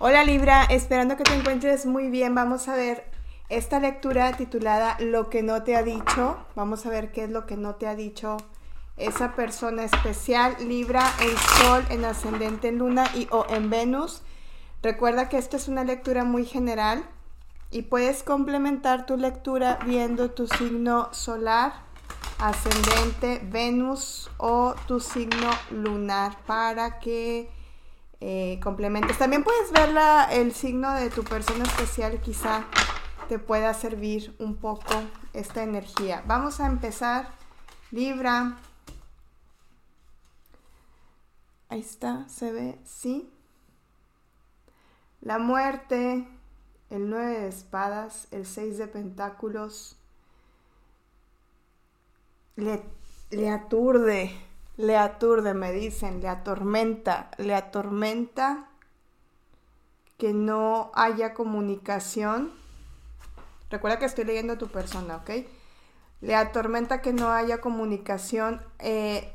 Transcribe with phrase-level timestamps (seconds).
[0.00, 2.34] Hola Libra, esperando que te encuentres muy bien.
[2.34, 3.04] Vamos a ver
[3.48, 6.36] esta lectura titulada Lo que no te ha dicho.
[6.56, 8.36] Vamos a ver qué es lo que no te ha dicho
[8.96, 10.56] esa persona especial.
[10.58, 14.22] Libra, en Sol, en Ascendente, en Luna y o en Venus.
[14.82, 17.04] Recuerda que esta es una lectura muy general
[17.70, 21.72] y puedes complementar tu lectura viendo tu signo solar,
[22.40, 27.48] ascendente, Venus o tu signo lunar para que
[28.26, 29.18] eh, complementos.
[29.18, 29.90] También puedes ver
[30.30, 32.64] el signo de tu persona especial, quizá
[33.28, 34.94] te pueda servir un poco
[35.34, 36.24] esta energía.
[36.26, 37.28] Vamos a empezar.
[37.90, 38.56] Libra.
[41.68, 43.30] Ahí está, se ve, sí.
[45.20, 46.26] La muerte,
[46.88, 49.98] el 9 de espadas, el 6 de pentáculos.
[52.56, 52.82] Le,
[53.28, 54.34] le aturde
[54.76, 58.68] le aturde, me dicen, le atormenta, le atormenta
[60.18, 62.52] que no haya comunicación.
[63.70, 65.30] Recuerda que estoy leyendo a tu persona, ¿ok?
[66.20, 68.62] Le atormenta que no haya comunicación.
[68.78, 69.32] Eh,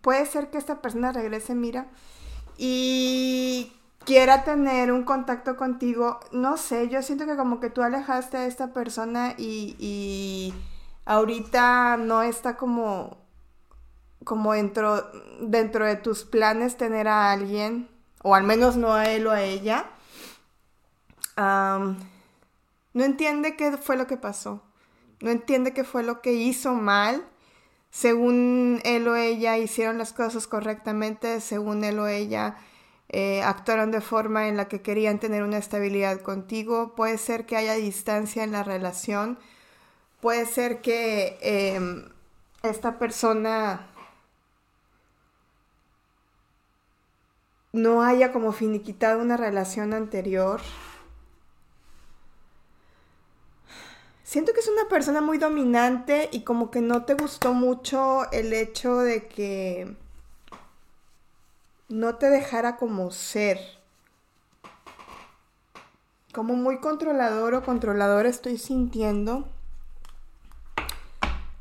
[0.00, 1.86] puede ser que esta persona regrese, mira,
[2.56, 3.72] y
[4.04, 6.20] quiera tener un contacto contigo.
[6.32, 10.54] No sé, yo siento que como que tú alejaste a esta persona y, y
[11.04, 13.21] ahorita no está como
[14.24, 17.88] como dentro, dentro de tus planes tener a alguien,
[18.22, 19.86] o al menos no a él o a ella,
[21.36, 24.62] no entiende qué fue lo que pasó,
[25.20, 27.24] no entiende qué fue lo que hizo mal,
[27.90, 32.56] según él o ella hicieron las cosas correctamente, según él o ella
[33.10, 37.56] eh, actuaron de forma en la que querían tener una estabilidad contigo, puede ser que
[37.56, 39.38] haya distancia en la relación,
[40.22, 42.08] puede ser que em,
[42.62, 43.91] esta persona
[47.72, 50.60] no haya como finiquitado una relación anterior.
[54.22, 58.52] Siento que es una persona muy dominante y como que no te gustó mucho el
[58.52, 59.94] hecho de que
[61.88, 63.58] no te dejara como ser.
[66.32, 69.46] Como muy controlador o controlador estoy sintiendo.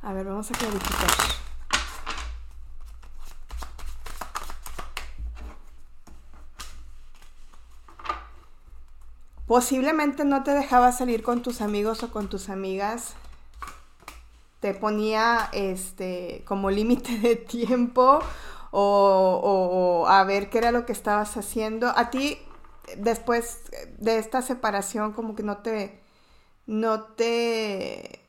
[0.02, 1.31] A ver, vamos a clarificar.
[9.52, 13.16] Posiblemente no te dejaba salir con tus amigos o con tus amigas.
[14.62, 18.20] Te ponía este como límite de tiempo
[18.72, 21.92] o, a ver qué era lo que estabas haciendo.
[21.98, 22.38] A ti,
[22.96, 23.64] después
[23.98, 26.00] de esta separación, como que no te.
[26.66, 28.22] No te.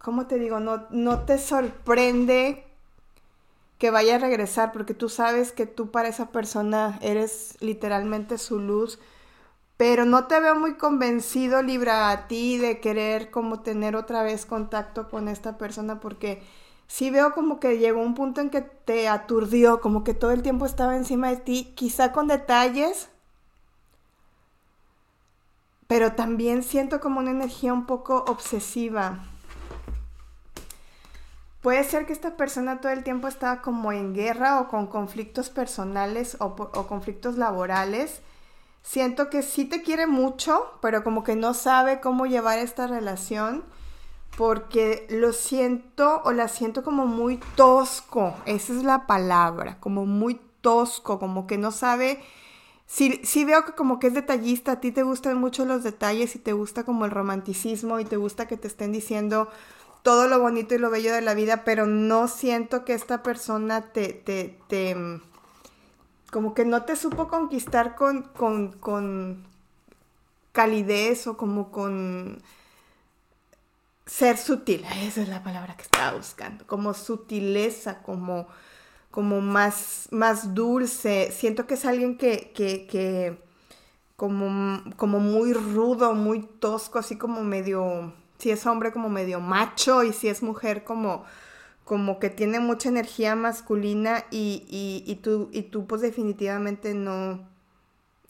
[0.00, 0.58] ¿Cómo te digo?
[0.58, 2.66] No, no te sorprende
[3.78, 8.58] que vaya a regresar, porque tú sabes que tú para esa persona eres literalmente su
[8.58, 8.98] luz
[9.80, 14.44] pero no te veo muy convencido, Libra, a ti de querer como tener otra vez
[14.44, 16.42] contacto con esta persona porque
[16.86, 20.42] sí veo como que llegó un punto en que te aturdió, como que todo el
[20.42, 23.08] tiempo estaba encima de ti, quizá con detalles,
[25.86, 29.24] pero también siento como una energía un poco obsesiva.
[31.62, 35.48] Puede ser que esta persona todo el tiempo estaba como en guerra o con conflictos
[35.48, 38.20] personales o, o conflictos laborales
[38.82, 43.64] siento que sí te quiere mucho, pero como que no sabe cómo llevar esta relación
[44.36, 50.40] porque lo siento o la siento como muy tosco, esa es la palabra, como muy
[50.60, 52.22] tosco, como que no sabe,
[52.86, 56.36] sí, sí veo que como que es detallista, a ti te gustan mucho los detalles
[56.36, 59.48] y te gusta como el romanticismo y te gusta que te estén diciendo
[60.02, 63.92] todo lo bonito y lo bello de la vida, pero no siento que esta persona
[63.92, 65.20] te, te, te
[66.30, 69.44] como que no te supo conquistar con, con,
[70.52, 72.42] calidez o como con
[74.06, 74.84] ser sutil.
[75.02, 76.66] Esa es la palabra que estaba buscando.
[76.66, 78.48] Como sutileza, como,
[79.10, 81.32] como más, más dulce.
[81.32, 83.42] Siento que es alguien que, que, que
[84.16, 90.04] como, como muy rudo, muy tosco, así como medio, si es hombre como medio macho
[90.04, 91.24] y si es mujer como
[91.90, 97.48] como que tiene mucha energía masculina y, tú, y tú pues definitivamente no,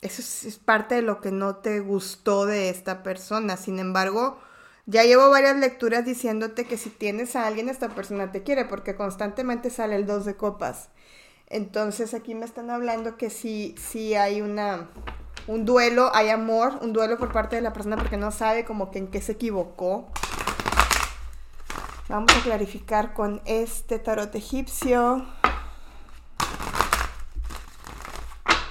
[0.01, 3.59] eso es, parte de lo que no te gustó de esta persona.
[3.59, 4.39] Sin embargo,
[4.87, 8.97] ya llevo varias lecturas diciéndote que si tienes a alguien, esta persona te quiere, porque
[8.97, 10.89] constantemente sale el dos de copas.
[11.47, 14.89] Entonces aquí me están hablando que sí, sí hay una,
[15.47, 18.91] un duelo, hay amor, un duelo por parte de la persona porque no sabe como
[18.91, 20.09] que en qué se equivocó.
[22.11, 25.25] Vamos a clarificar con este tarot egipcio.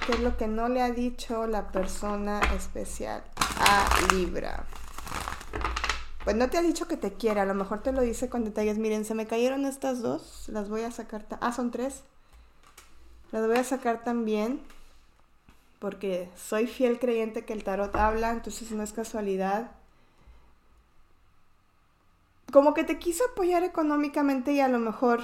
[0.06, 4.65] qué es lo que no le ha dicho la persona especial a Libra.
[6.25, 8.44] Pues no te ha dicho que te quiere, a lo mejor te lo dice con
[8.44, 8.77] detalles.
[8.77, 11.25] Miren, se me cayeron estas dos, las voy a sacar.
[11.39, 12.03] Ah, son tres.
[13.31, 14.59] Las voy a sacar también
[15.80, 19.79] porque soy fiel creyente que el tarot habla, entonces no es casualidad.
[22.51, 25.22] Como que te quiso apoyar económicamente y a lo mejor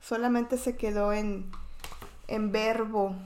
[0.00, 1.50] solamente se quedó en,
[2.28, 3.16] en verbo.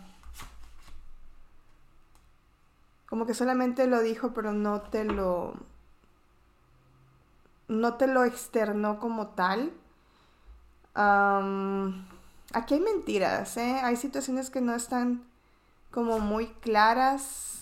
[3.06, 5.54] Como que solamente lo dijo, pero no te lo.
[7.68, 9.72] No te lo externó como tal.
[10.94, 13.80] aquí hay mentiras, ¿eh?
[13.82, 15.24] Hay situaciones que no están
[15.90, 17.61] como muy claras.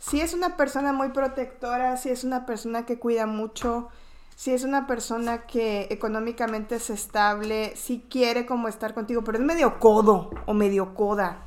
[0.00, 3.90] Si es una persona muy protectora, si es una persona que cuida mucho,
[4.34, 9.44] si es una persona que económicamente es estable, si quiere como estar contigo, pero es
[9.44, 11.42] medio codo o medio coda.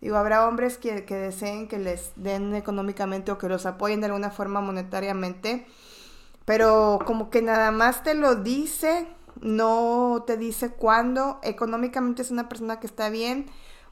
[0.00, 4.06] Digo, habrá hombres que, que deseen que les den económicamente o que los apoyen de
[4.06, 5.66] alguna forma monetariamente,
[6.46, 9.08] pero como que nada más te lo dice,
[9.42, 11.38] no te dice cuándo.
[11.42, 13.46] Económicamente es una persona que está bien,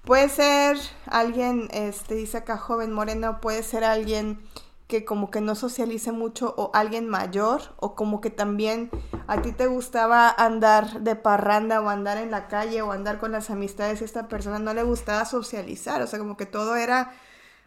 [0.04, 4.38] Puede ser alguien, este, dice acá joven moreno, puede ser alguien
[4.86, 8.90] que como que no socialice mucho o alguien mayor o como que también
[9.26, 13.32] a ti te gustaba andar de parranda o andar en la calle o andar con
[13.32, 17.12] las amistades y esta persona no le gustaba socializar, o sea, como que todo era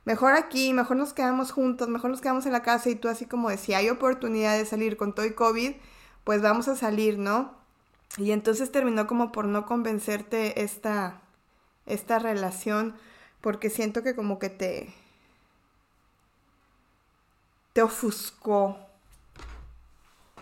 [0.06, 3.26] mejor aquí, mejor nos quedamos juntos, mejor nos quedamos en la casa y tú así
[3.26, 5.74] como decía, hay oportunidad de salir con todo y COVID,
[6.24, 7.56] pues vamos a salir, ¿no?
[8.18, 11.22] Y entonces terminó como por no convencerte esta
[11.88, 12.96] esta relación
[13.42, 14.94] porque siento que como que te
[17.78, 18.76] te ofuscó.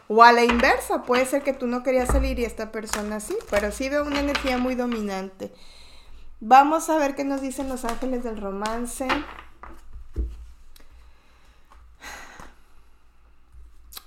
[0.07, 3.35] O a la inversa, puede ser que tú no querías salir y esta persona sí,
[3.49, 5.51] pero sí veo una energía muy dominante.
[6.39, 9.05] Vamos a ver qué nos dicen los ángeles del romance.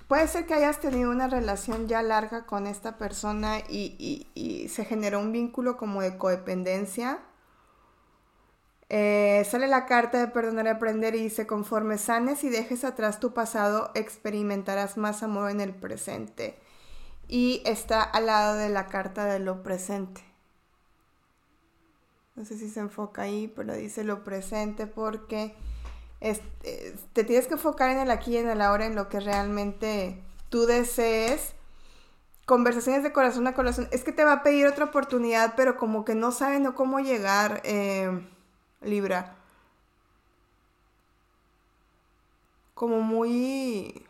[0.06, 4.86] Puede ser que hayas tenido una relación ya larga con esta persona y, y se
[4.86, 7.18] generó un vínculo como de codependencia
[8.90, 13.20] eh, sale la carta de perdonar y aprender y dice, conforme sanes y dejes atrás
[13.20, 16.58] tu pasado, experimentarás más amor en el presente.
[17.28, 20.22] Y está al lado de la carta de lo presente.
[22.34, 25.54] No sé si se enfoca ahí, pero dice lo presente porque
[27.12, 30.22] te tienes que enfocar en el aquí y en el ahora, en lo que realmente
[30.48, 31.54] tú desees.
[32.46, 33.88] Conversaciones de corazón a corazón.
[33.90, 37.00] Es que te va a pedir otra oportunidad, pero como que no saben no cómo
[37.00, 37.60] llegar.
[37.64, 38.26] Eh,
[38.82, 39.36] Libra.
[42.74, 44.06] Como muy...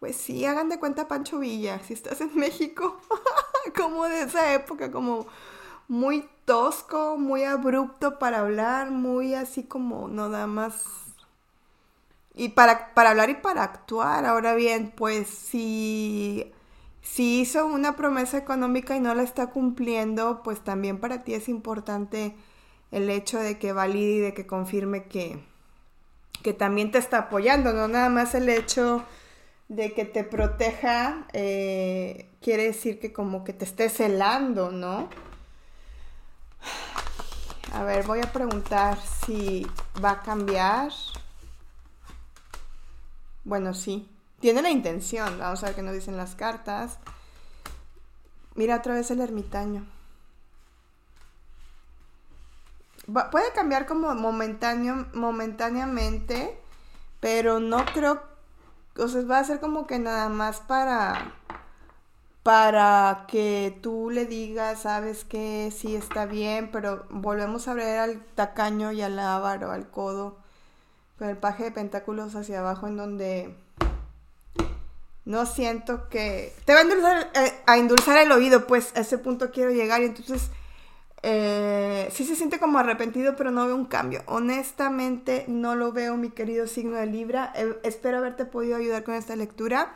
[0.00, 3.00] Pues sí, hagan de cuenta Pancho Villa, si estás en México,
[3.76, 5.26] como de esa época, como
[5.88, 10.84] muy tosco, muy abrupto para hablar, muy así como no más.
[12.34, 14.24] Y para, para hablar y para actuar.
[14.24, 16.50] Ahora bien, pues si,
[17.02, 21.48] si hizo una promesa económica y no la está cumpliendo, pues también para ti es
[21.48, 22.34] importante
[22.92, 25.42] el hecho de que valide y de que confirme que,
[26.42, 29.04] que también te está apoyando, no nada más el hecho
[29.68, 35.08] de que te proteja eh, quiere decir que como que te esté celando, ¿no?
[37.72, 39.66] A ver, voy a preguntar si
[40.04, 40.92] va a cambiar.
[43.44, 44.10] Bueno, sí.
[44.40, 45.38] Tiene la intención.
[45.38, 46.98] Vamos a ver qué nos dicen las cartas.
[48.54, 49.86] Mira otra vez el ermitaño
[53.30, 56.58] puede cambiar como momentáneo, momentáneamente,
[57.20, 58.22] pero no creo,
[58.98, 61.34] o sea, va a ser como que nada más para
[62.42, 68.20] para que tú le digas, sabes que sí está bien, pero volvemos a ver al
[68.34, 70.38] tacaño y al ávaro, al codo,
[71.18, 73.56] con el paje de pentáculos hacia abajo, en donde
[75.24, 76.52] no siento que...
[76.64, 80.02] Te va a endulzar, eh, a endulzar el oído, pues a ese punto quiero llegar
[80.02, 80.50] y entonces
[81.22, 84.22] eh, sí se siente como arrepentido, pero no veo un cambio.
[84.26, 87.52] Honestamente, no lo veo, mi querido signo de Libra.
[87.54, 89.94] Eh, espero haberte podido ayudar con esta lectura.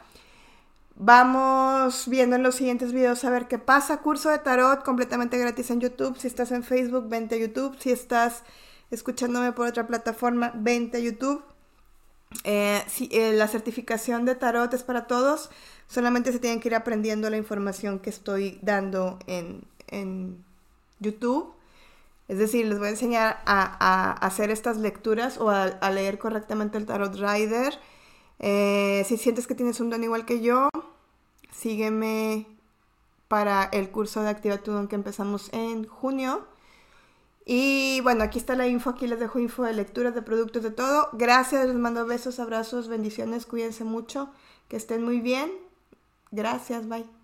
[0.95, 3.99] Vamos viendo en los siguientes videos a ver qué pasa.
[3.99, 6.17] Curso de tarot completamente gratis en YouTube.
[6.17, 7.77] Si estás en Facebook, vente a YouTube.
[7.79, 8.45] Si estás
[8.91, 11.43] escuchándome por otra plataforma, vente a YouTube.
[12.45, 12.83] Eh,
[13.35, 15.51] la certificación de tarot es para todos.
[15.89, 20.45] Solamente se tienen que ir aprendiendo la información que estoy dando en, en
[21.01, 21.53] YouTube.
[22.29, 26.87] Es decir, les voy a enseñar a, hacer estas lecturas o a, leer correctamente el
[26.87, 27.79] Tarot Rider.
[28.39, 30.69] Eh, si sientes que tienes un don igual que yo,
[31.53, 32.47] sígueme
[33.29, 36.47] para el curso de Activa tu Don que empezamos en junio.
[37.45, 40.73] Y bueno, aquí está la info, aquí les dejo info de lecturas, de productos, de
[40.73, 41.11] todo.
[41.13, 44.31] Gracias, les mando besos, abrazos, bendiciones, cuídense mucho,
[44.69, 45.53] que estén muy bien.
[46.33, 47.16] Gracias, bye.